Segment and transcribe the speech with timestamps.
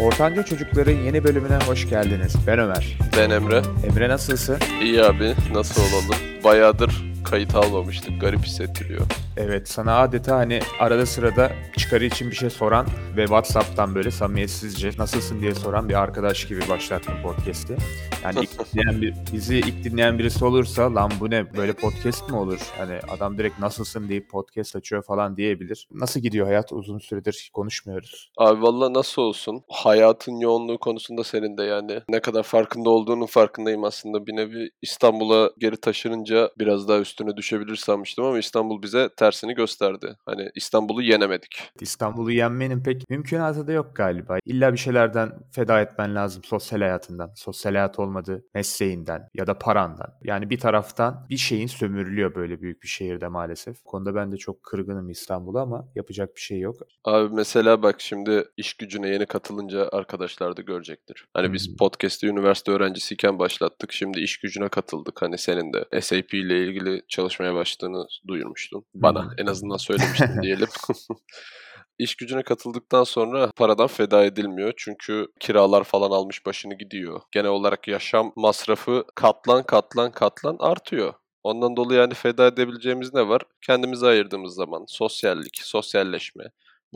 [0.00, 2.36] Ortanca Çocukların yeni bölümüne hoş geldiniz.
[2.46, 2.98] Ben Ömer.
[3.16, 3.62] Ben Emre.
[3.86, 4.56] Emre nasılsın?
[4.82, 5.34] İyi abi.
[5.52, 6.16] Nasıl olalım?
[6.44, 8.20] Bayağıdır kayıt almamıştık.
[8.20, 9.06] Garip hissettiriyor.
[9.36, 12.86] Evet sana adeta hani arada sırada çıkarı için bir şey soran
[13.16, 17.76] ve Whatsapp'tan böyle samimiyetsizce nasılsın diye soran bir arkadaş gibi başlattım podcast'i.
[18.24, 22.36] Yani ilk dinleyen bir, bizi ilk dinleyen birisi olursa lan bu ne böyle podcast mi
[22.36, 22.58] olur?
[22.78, 25.88] Hani adam direkt nasılsın deyip podcast açıyor falan diyebilir.
[25.92, 26.72] Nasıl gidiyor hayat?
[26.72, 28.30] Uzun süredir konuşmuyoruz.
[28.36, 29.62] Abi valla nasıl olsun?
[29.68, 34.26] Hayatın yoğunluğu konusunda senin de yani ne kadar farkında olduğunun farkındayım aslında.
[34.26, 40.16] Bir nevi İstanbul'a geri taşınınca biraz daha üstüne düşebilir sanmıştım ama İstanbul bize tersini gösterdi.
[40.26, 41.70] Hani İstanbul'u yenemedik.
[41.80, 44.38] İstanbul'u yenmenin pek mümkünatı da yok galiba.
[44.44, 47.30] İlla bir şeylerden feda etmen lazım sosyal hayatından.
[47.36, 50.14] Sosyal hayat olmadı mesleğinden ya da parandan.
[50.22, 53.84] Yani bir taraftan bir şeyin sömürülüyor böyle büyük bir şehirde maalesef.
[53.84, 56.76] Bu konuda ben de çok kırgınım İstanbul'a ama yapacak bir şey yok.
[57.04, 61.26] Abi mesela bak şimdi iş gücüne yeni katılınca arkadaşlar da görecektir.
[61.34, 61.76] Hani biz Hmm.
[61.76, 63.92] podcast'i üniversite öğrencisiyken başlattık.
[63.92, 65.22] Şimdi iş gücüne katıldık.
[65.22, 68.84] Hani senin de SAP ile ilgili çalışmaya başladığını duyurmuştun.
[68.94, 69.30] Bana Hmm.
[69.38, 70.68] en azından söylemiştin diyelim.
[71.98, 74.72] İş gücüne katıldıktan sonra paradan feda edilmiyor.
[74.76, 77.20] Çünkü kiralar falan almış başını gidiyor.
[77.32, 81.14] Genel olarak yaşam masrafı katlan katlan katlan artıyor.
[81.42, 83.42] Ondan dolayı yani feda edebileceğimiz ne var?
[83.66, 86.44] Kendimize ayırdığımız zaman sosyallik, sosyalleşme.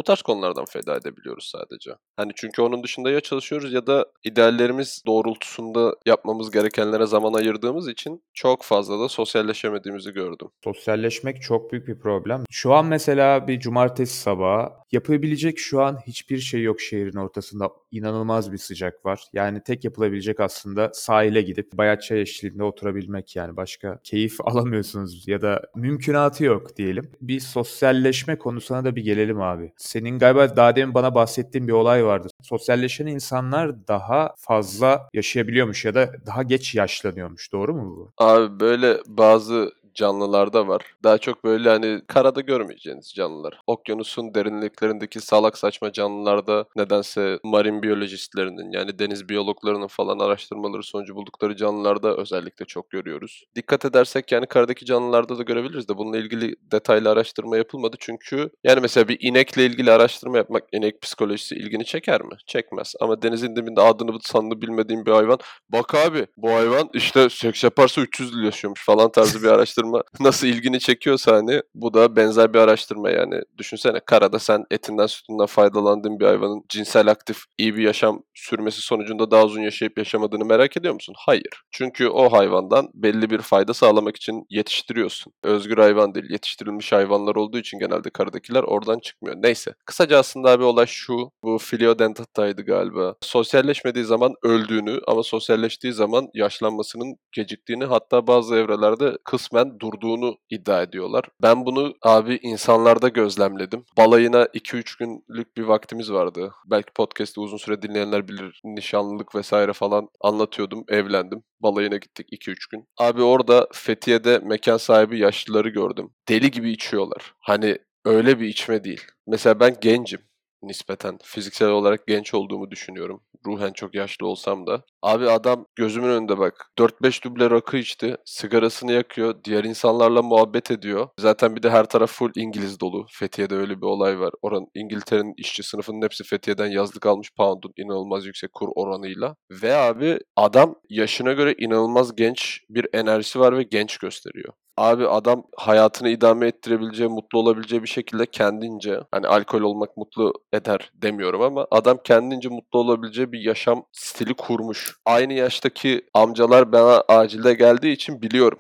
[0.01, 1.91] Bu tarz konulardan feda edebiliyoruz sadece.
[2.17, 8.23] Hani çünkü onun dışında ya çalışıyoruz ya da ideallerimiz doğrultusunda yapmamız gerekenlere zaman ayırdığımız için
[8.35, 10.49] çok fazla da sosyalleşemediğimizi gördüm.
[10.65, 12.45] Sosyalleşmek çok büyük bir problem.
[12.51, 17.71] Şu an mesela bir cumartesi sabahı yapabilecek şu an hiçbir şey yok şehrin ortasında.
[17.93, 19.25] İnanılmaz bir sıcak var.
[19.33, 23.57] Yani tek yapılabilecek aslında sahile gidip bayat çay eşliğinde oturabilmek yani.
[23.57, 27.11] Başka keyif alamıyorsunuz ya da mümkünatı yok diyelim.
[27.21, 29.73] Bir sosyalleşme konusuna da bir gelelim abi.
[29.77, 32.29] Senin galiba daha demin bana bahsettiğin bir olay vardı.
[32.43, 37.53] Sosyalleşen insanlar daha fazla yaşayabiliyormuş ya da daha geç yaşlanıyormuş.
[37.53, 38.13] Doğru mu bu?
[38.19, 40.83] Abi böyle bazı canlılarda var.
[41.05, 43.61] Daha çok böyle hani karada görmeyeceğiniz canlılar.
[43.67, 51.57] Okyanusun derinliklerindeki salak saçma canlılarda nedense marin biyolojistlerinin yani deniz biyologlarının falan araştırmaları sonucu buldukları
[51.57, 53.45] canlılarda özellikle çok görüyoruz.
[53.57, 58.81] Dikkat edersek yani karadaki canlılarda da görebiliriz de bununla ilgili detaylı araştırma yapılmadı çünkü yani
[58.81, 62.35] mesela bir inekle ilgili araştırma yapmak inek psikolojisi ilgini çeker mi?
[62.47, 62.95] Çekmez.
[63.01, 68.01] Ama denizin dibinde adını sanını bilmediğim bir hayvan bak abi bu hayvan işte seks yaparsa
[68.01, 69.80] 300 yıl yaşıyormuş falan tarzı bir araştırma
[70.21, 73.41] nasıl ilgini çekiyorsa hani bu da benzer bir araştırma yani.
[73.59, 79.31] Düşünsene karada sen etinden sütünden faydalandığın bir hayvanın cinsel aktif iyi bir yaşam sürmesi sonucunda
[79.31, 81.15] daha uzun yaşayıp yaşamadığını merak ediyor musun?
[81.19, 81.63] Hayır.
[81.71, 85.33] Çünkü o hayvandan belli bir fayda sağlamak için yetiştiriyorsun.
[85.43, 89.37] Özgür hayvan değil yetiştirilmiş hayvanlar olduğu için genelde karadakiler oradan çıkmıyor.
[89.43, 89.75] Neyse.
[89.87, 91.31] Kısaca aslında abi olay şu.
[91.45, 93.15] Bu Philodendrata'ydı galiba.
[93.21, 101.25] Sosyalleşmediği zaman öldüğünü ama sosyalleştiği zaman yaşlanmasının geciktiğini hatta bazı evrelerde kısmen durduğunu iddia ediyorlar.
[101.43, 103.85] Ben bunu abi insanlarda gözlemledim.
[103.97, 106.53] Balayına 2-3 günlük bir vaktimiz vardı.
[106.67, 108.61] Belki podcast'ı uzun süre dinleyenler bilir.
[108.65, 110.85] Nişanlılık vesaire falan anlatıyordum.
[110.89, 111.43] Evlendim.
[111.61, 112.85] Balayına gittik 2-3 gün.
[112.99, 116.11] Abi orada Fethiye'de mekan sahibi yaşlıları gördüm.
[116.29, 117.35] Deli gibi içiyorlar.
[117.41, 119.01] Hani öyle bir içme değil.
[119.27, 120.21] Mesela ben gencim
[120.63, 121.19] nispeten.
[121.23, 123.23] Fiziksel olarak genç olduğumu düşünüyorum.
[123.47, 124.83] Ruhen çok yaşlı olsam da.
[125.03, 126.71] Abi adam gözümün önünde bak.
[126.79, 128.17] 4-5 duble rakı içti.
[128.25, 129.35] Sigarasını yakıyor.
[129.45, 131.09] Diğer insanlarla muhabbet ediyor.
[131.19, 133.07] Zaten bir de her taraf full İngiliz dolu.
[133.11, 134.31] Fethiye'de öyle bir olay var.
[134.43, 139.37] Oran İngiltere'nin işçi sınıfının hepsi Fethiye'den yazlık almış pound'un inanılmaz yüksek kur oranıyla.
[139.51, 144.53] Ve abi adam yaşına göre inanılmaz genç bir enerjisi var ve genç gösteriyor.
[144.81, 150.91] Abi adam hayatını idame ettirebileceği, mutlu olabileceği bir şekilde kendince, hani alkol olmak mutlu eder
[150.95, 154.97] demiyorum ama adam kendince mutlu olabileceği bir yaşam stili kurmuş.
[155.05, 158.59] Aynı yaştaki amcalar bana acilde geldiği için biliyorum.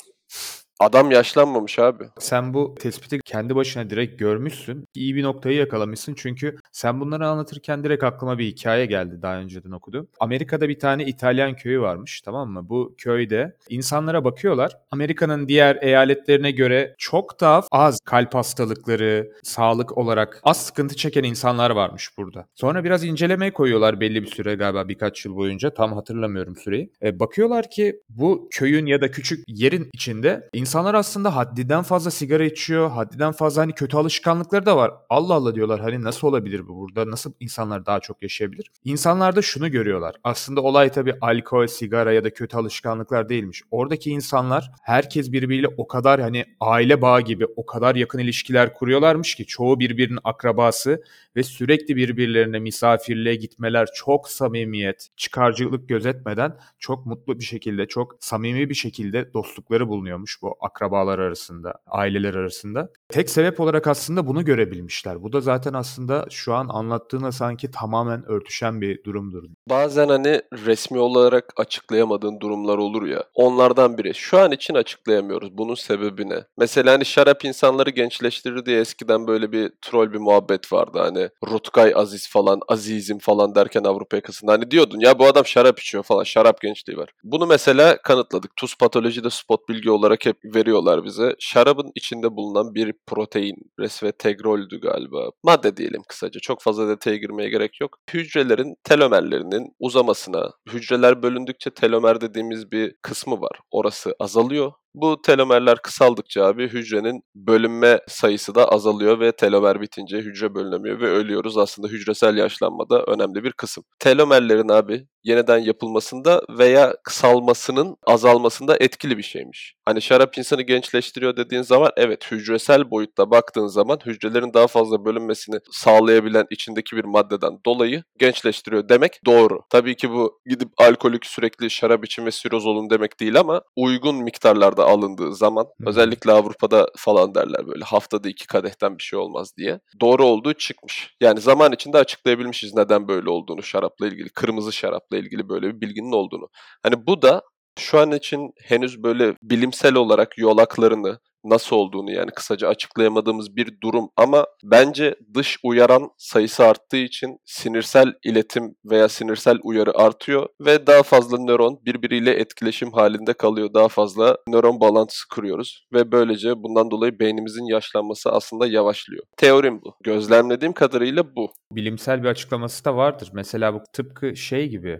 [0.81, 2.05] Adam yaşlanmamış abi.
[2.19, 4.85] Sen bu tespiti kendi başına direkt görmüşsün.
[4.95, 9.71] İyi bir noktayı yakalamışsın çünkü sen bunları anlatırken direkt aklıma bir hikaye geldi daha önceden
[9.71, 10.09] okudum.
[10.21, 12.69] Amerika'da bir tane İtalyan köyü varmış tamam mı?
[12.69, 14.77] Bu köyde insanlara bakıyorlar.
[14.91, 21.71] Amerika'nın diğer eyaletlerine göre çok daha az kalp hastalıkları, sağlık olarak az sıkıntı çeken insanlar
[21.71, 22.47] varmış burada.
[22.55, 26.93] Sonra biraz incelemeye koyuyorlar belli bir süre galiba birkaç yıl boyunca tam hatırlamıyorum süreyi.
[27.03, 32.45] E, bakıyorlar ki bu köyün ya da küçük yerin içinde insanlar aslında haddinden fazla sigara
[32.45, 32.91] içiyor.
[32.91, 34.93] Haddinden fazla hani kötü alışkanlıkları da var.
[35.11, 37.11] Allah Allah diyorlar hani nasıl olabilir bu burada?
[37.11, 38.71] Nasıl insanlar daha çok yaşayabilir?
[38.85, 40.17] İnsanlar da şunu görüyorlar.
[40.25, 43.63] Aslında olay tabii alkol, sigara ya da kötü alışkanlıklar değilmiş.
[43.71, 49.35] Oradaki insanlar herkes birbiriyle o kadar hani aile bağı gibi o kadar yakın ilişkiler kuruyorlarmış
[49.35, 51.03] ki çoğu birbirinin akrabası
[51.37, 58.69] ve sürekli birbirlerine misafirliğe gitmeler çok samimiyet, çıkarcılık gözetmeden çok mutlu bir şekilde, çok samimi
[58.71, 62.89] bir şekilde dostlukları bulunuyormuş bu akrabalar arasında, aileler arasında.
[63.09, 65.23] Tek sebep olarak aslında bunu görebilmişler.
[65.23, 69.45] Bu da zaten aslında şu an anlattığına sanki tamamen örtüşen bir durumdur.
[69.69, 73.25] Bazen hani resmi olarak açıklayamadığın durumlar olur ya.
[73.35, 74.15] Onlardan biri.
[74.15, 75.59] Şu an için açıklayamıyoruz.
[75.59, 76.45] Bunun sebebi ne?
[76.59, 80.99] Mesela hani şarap insanları gençleştirir diye eskiden böyle bir troll bir muhabbet vardı.
[80.99, 84.53] Hani Rutkay Aziz falan, Azizim falan derken Avrupa yakasında.
[84.53, 86.25] Hani diyordun ya bu adam şarap içiyor falan.
[86.25, 87.11] Şarap gençliği var.
[87.25, 88.57] Bunu mesela kanıtladık.
[88.57, 91.35] Tuz patolojide spot bilgi olarak hep veriyorlar bize.
[91.39, 95.31] Şarabın içinde bulunan bir protein, resveratroldü galiba.
[95.45, 96.41] Madde diyelim kısaca.
[96.41, 97.97] Çok fazla detaya girmeye gerek yok.
[98.15, 103.61] Hücrelerin telomerlerinin uzamasına, hücreler bölündükçe telomer dediğimiz bir kısmı var.
[103.71, 104.73] Orası azalıyor.
[104.95, 111.07] Bu telomerler kısaldıkça abi hücrenin bölünme sayısı da azalıyor ve telomer bitince hücre bölünemiyor ve
[111.07, 111.59] ölüyoruz.
[111.59, 113.85] Aslında hücresel yaşlanmada önemli bir kısım.
[113.99, 119.75] Telomerlerin abi yeniden yapılmasında veya kısalmasının azalmasında etkili bir şeymiş.
[119.85, 125.57] Hani şarap insanı gençleştiriyor dediğin zaman evet hücresel boyutta baktığın zaman hücrelerin daha fazla bölünmesini
[125.73, 129.61] sağlayabilen içindeki bir maddeden dolayı gençleştiriyor demek doğru.
[129.71, 134.17] Tabii ki bu gidip alkolik sürekli şarap için ve siroz olun demek değil ama uygun
[134.17, 139.81] miktarlarda alındığı zaman özellikle Avrupa'da falan derler böyle haftada iki kadehten bir şey olmaz diye.
[140.01, 141.17] Doğru olduğu çıkmış.
[141.21, 144.29] Yani zaman içinde açıklayabilmişiz neden böyle olduğunu şarapla ilgili.
[144.29, 146.49] Kırmızı şarapla ilgili böyle bir bilginin olduğunu.
[146.83, 147.43] Hani bu da
[147.81, 154.11] şu an için henüz böyle bilimsel olarak yolaklarını nasıl olduğunu yani kısaca açıklayamadığımız bir durum
[154.17, 161.03] ama bence dış uyaran sayısı arttığı için sinirsel iletim veya sinirsel uyarı artıyor ve daha
[161.03, 163.75] fazla nöron birbiriyle etkileşim halinde kalıyor.
[163.75, 169.23] Daha fazla nöron bağlantısı kuruyoruz ve böylece bundan dolayı beynimizin yaşlanması aslında yavaşlıyor.
[169.37, 169.95] Teorim bu.
[170.05, 171.53] Gözlemlediğim kadarıyla bu.
[171.73, 173.31] Bilimsel bir açıklaması da vardır.
[173.33, 174.99] Mesela bu tıpkı şey gibi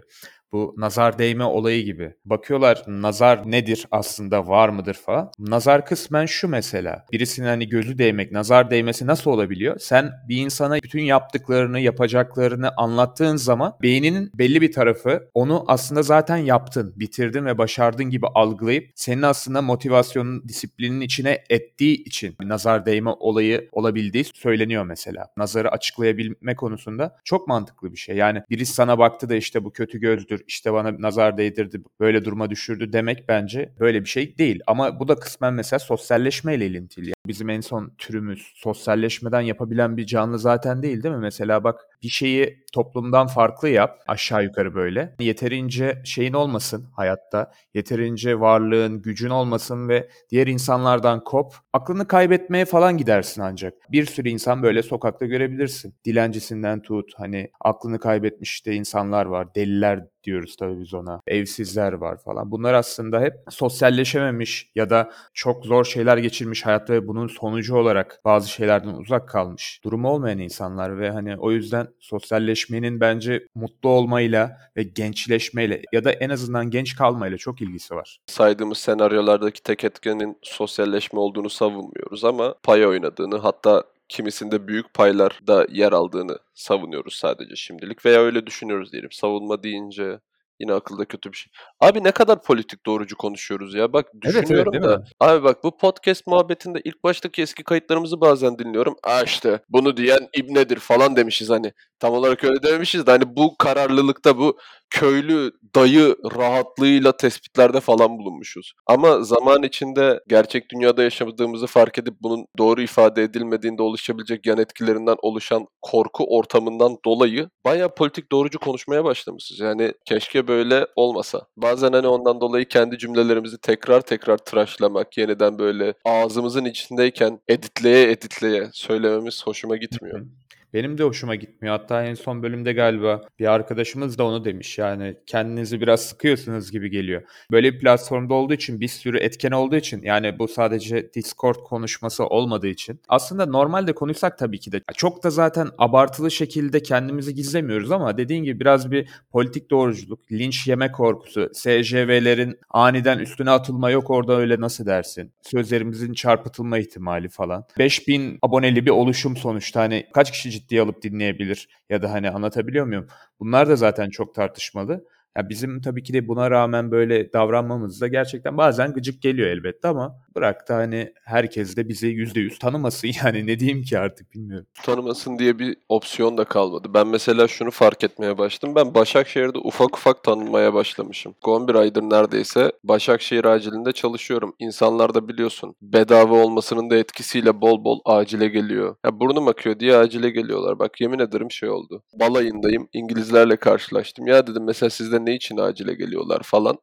[0.53, 2.13] bu nazar değme olayı gibi.
[2.25, 5.31] Bakıyorlar nazar nedir aslında var mıdır falan.
[5.39, 7.05] Nazar kısmen şu mesela.
[7.11, 9.79] Birisinin hani gözü değmek, nazar değmesi nasıl olabiliyor?
[9.79, 16.37] Sen bir insana bütün yaptıklarını, yapacaklarını anlattığın zaman beyninin belli bir tarafı onu aslında zaten
[16.37, 23.09] yaptın, bitirdin ve başardın gibi algılayıp senin aslında motivasyonun, disiplinin içine ettiği için nazar değme
[23.09, 25.27] olayı olabildiği söyleniyor mesela.
[25.37, 28.15] Nazarı açıklayabilme konusunda çok mantıklı bir şey.
[28.15, 32.49] Yani birisi sana baktı da işte bu kötü gözdür, işte bana nazar değdirdi, böyle duruma
[32.49, 34.59] düşürdü demek bence böyle bir şey değil.
[34.67, 37.13] Ama bu da kısmen mesela sosyalleşmeyle ilintili.
[37.27, 41.21] Bizim en son türümüz sosyalleşmeden yapabilen bir canlı zaten değil değil mi?
[41.21, 45.15] Mesela bak bir şeyi toplumdan farklı yap aşağı yukarı böyle.
[45.19, 47.51] Yeterince şeyin olmasın hayatta.
[47.73, 51.53] Yeterince varlığın, gücün olmasın ve diğer insanlardan kop.
[51.73, 53.73] Aklını kaybetmeye falan gidersin ancak.
[53.91, 55.95] Bir sürü insan böyle sokakta görebilirsin.
[56.05, 59.55] Dilencisinden tut hani aklını kaybetmiş işte insanlar var.
[59.55, 61.21] Deliler diyoruz tabii biz ona.
[61.27, 62.51] Evsizler var falan.
[62.51, 68.19] Bunlar aslında hep sosyalleşememiş ya da çok zor şeyler geçirmiş hayatta ve bunun sonucu olarak
[68.25, 74.57] bazı şeylerden uzak kalmış durumu olmayan insanlar ve hani o yüzden sosyalleşmenin bence mutlu olmayla
[74.77, 78.19] ve gençleşmeyle ya da en azından genç kalmayla çok ilgisi var.
[78.27, 85.67] Saydığımız senaryolardaki tek etkenin sosyalleşme olduğunu savunmuyoruz ama pay oynadığını hatta kimisinde büyük paylar da
[85.69, 89.11] yer aldığını savunuyoruz sadece şimdilik veya öyle düşünüyoruz diyelim.
[89.11, 90.19] Savunma deyince
[90.61, 91.51] yine akılda kötü bir şey.
[91.79, 93.93] Abi ne kadar politik doğrucu konuşuyoruz ya.
[93.93, 95.03] Bak Evet, evet, düşünüyorum değil da.
[95.19, 98.95] Abi bak bu podcast muhabbetinde ilk baştaki eski kayıtlarımızı bazen dinliyorum.
[99.03, 101.73] Aa işte bunu diyen İbnedir falan demişiz hani.
[101.99, 104.57] Tam olarak öyle dememişiz de hani bu kararlılıkta bu
[104.91, 108.73] köylü dayı rahatlığıyla tespitlerde falan bulunmuşuz.
[108.87, 115.15] Ama zaman içinde gerçek dünyada yaşadığımızı fark edip bunun doğru ifade edilmediğinde oluşabilecek yan etkilerinden
[115.21, 119.59] oluşan korku ortamından dolayı bayağı politik doğrucu konuşmaya başlamışız.
[119.59, 121.41] Yani keşke böyle olmasa.
[121.57, 128.69] Bazen hani ondan dolayı kendi cümlelerimizi tekrar tekrar tıraşlamak, yeniden böyle ağzımızın içindeyken editleye editleye
[128.73, 130.25] söylememiz hoşuma gitmiyor.
[130.73, 131.77] Benim de hoşuma gitmiyor.
[131.77, 134.77] Hatta en son bölümde galiba bir arkadaşımız da onu demiş.
[134.77, 137.21] Yani kendinizi biraz sıkıyorsunuz gibi geliyor.
[137.51, 142.25] Böyle bir platformda olduğu için bir sürü etken olduğu için yani bu sadece Discord konuşması
[142.25, 147.91] olmadığı için aslında normalde konuşsak tabii ki de çok da zaten abartılı şekilde kendimizi gizlemiyoruz
[147.91, 154.09] ama dediğin gibi biraz bir politik doğruculuk, linç yeme korkusu, SJV'lerin aniden üstüne atılma yok
[154.09, 155.33] orada öyle nasıl dersin?
[155.41, 157.65] Sözlerimizin çarpıtılma ihtimali falan.
[157.79, 162.85] 5000 aboneli bir oluşum sonuçta hani kaç kişi ciddiye alıp dinleyebilir ya da hani anlatabiliyor
[162.85, 163.07] muyum?
[163.39, 165.05] Bunlar da zaten çok tartışmalı.
[165.37, 169.87] Ya bizim tabii ki de buna rağmen böyle davranmamız da gerçekten bazen gıcık geliyor elbette
[169.87, 174.67] ama bırak da hani herkes de bizi %100 tanımasın yani ne diyeyim ki artık bilmiyorum.
[174.83, 176.87] Tanımasın diye bir opsiyon da kalmadı.
[176.93, 178.75] Ben mesela şunu fark etmeye başladım.
[178.75, 181.35] Ben Başakşehir'de ufak ufak tanınmaya başlamışım.
[181.45, 184.55] 11 aydır neredeyse Başakşehir acilinde çalışıyorum.
[184.59, 188.95] İnsanlar da biliyorsun bedava olmasının da etkisiyle bol bol acile geliyor.
[189.05, 190.79] Ya burnum akıyor diye acile geliyorlar.
[190.79, 192.03] Bak yemin ederim şey oldu.
[192.19, 192.87] Balayındayım.
[192.93, 194.27] İngilizlerle karşılaştım.
[194.27, 196.77] Ya dedim mesela sizde ne için acile geliyorlar falan.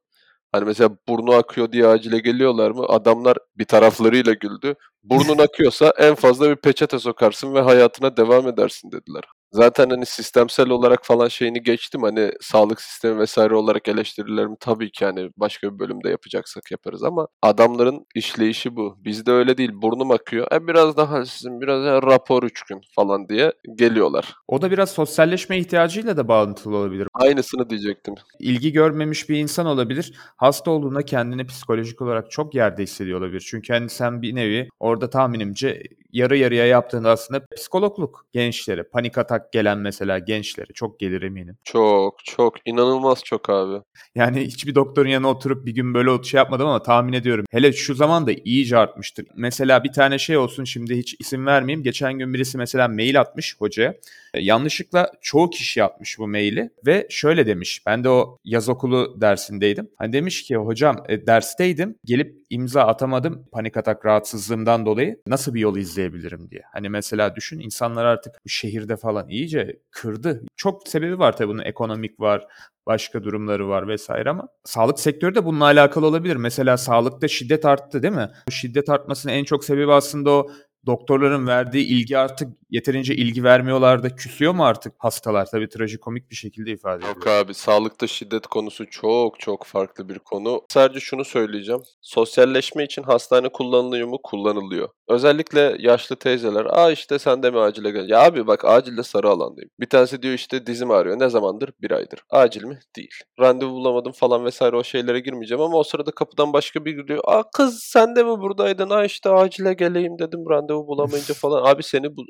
[0.52, 2.85] Hani mesela burnu akıyor diye acile geliyorlar mı?
[2.88, 4.75] Adamlar bir taraflarıyla güldü.
[5.02, 9.25] Burnun akıyorsa en fazla bir peçete sokarsın ve hayatına devam edersin dediler.
[9.52, 12.02] Zaten hani sistemsel olarak falan şeyini geçtim.
[12.02, 17.28] Hani sağlık sistemi vesaire olarak eleştirilerimi tabii ki hani başka bir bölümde yapacaksak yaparız ama
[17.42, 18.96] adamların işleyişi bu.
[19.04, 19.70] Bizde öyle değil.
[19.74, 20.46] Burnum akıyor.
[20.52, 24.34] E biraz daha sizin biraz daha rapor üç gün falan diye geliyorlar.
[24.48, 27.08] O da biraz sosyalleşme ihtiyacıyla da bağlantılı olabilir.
[27.14, 28.14] Aynısını diyecektim.
[28.38, 30.12] İlgi görmemiş bir insan olabilir.
[30.36, 33.46] Hasta olduğunda kendini psikolojik olarak çok yerde hissediyor olabilir.
[33.50, 35.82] Çünkü hani sen bir nevi orada tahminimce
[36.18, 41.58] yarı yarıya yaptığında aslında psikologluk gençlere, panik atak gelen mesela gençlere çok gelir eminim.
[41.64, 43.82] Çok çok inanılmaz çok abi.
[44.14, 47.44] Yani hiçbir doktorun yanına oturup bir gün böyle şey yapmadım ama tahmin ediyorum.
[47.50, 49.26] Hele şu zaman da iyice artmıştır.
[49.37, 51.82] Mesela bir tane şey olsun şimdi hiç isim vermeyeyim.
[51.82, 53.94] Geçen gün birisi mesela mail atmış hocaya.
[54.34, 57.82] E, yanlışlıkla çoğu kişi atmış bu maili ve şöyle demiş.
[57.87, 59.90] Ben de o yaz okulu dersindeydim.
[59.96, 65.60] Hani demiş ki hocam e, dersteydim gelip imza atamadım panik atak rahatsızlığımdan dolayı nasıl bir
[65.60, 66.62] yol izleyebilirim diye.
[66.72, 70.42] Hani mesela düşün insanlar artık şehirde falan iyice kırdı.
[70.56, 72.46] Çok sebebi var tabii bunun ekonomik var,
[72.86, 76.36] başka durumları var vesaire ama sağlık sektörü de bununla alakalı olabilir.
[76.36, 78.28] Mesela sağlıkta şiddet arttı değil mi?
[78.48, 80.50] Bu şiddet artmasının en çok sebebi aslında o
[80.88, 85.47] doktorların verdiği ilgi artık yeterince ilgi vermiyorlar da küsüyor mu artık hastalar?
[85.50, 87.14] Tabii trajikomik bir şekilde ifade ediyor.
[87.16, 90.62] Yok abi sağlıkta şiddet konusu çok çok farklı bir konu.
[90.68, 91.83] Sadece şunu söyleyeceğim.
[92.02, 94.18] Sosyalleşme için hastane kullanılıyor mu?
[94.23, 94.88] Kullanılıyor.
[95.08, 96.66] Özellikle yaşlı teyzeler.
[96.70, 98.08] Aa işte sen de mi acile gel?
[98.08, 99.70] Ya abi bak acilde sarı alandayım.
[99.80, 101.18] Bir tanesi diyor işte dizim ağrıyor.
[101.18, 101.70] Ne zamandır?
[101.82, 102.20] Bir aydır.
[102.30, 102.78] Acil mi?
[102.96, 103.10] Değil.
[103.40, 107.20] Randevu bulamadım falan vesaire o şeylere girmeyeceğim ama o sırada kapıdan başka biri geliyor.
[107.24, 108.90] Aa kız sen de mi buradaydın?
[108.90, 111.64] Aa işte acile geleyim dedim randevu bulamayınca falan.
[111.64, 112.22] Abi seni bu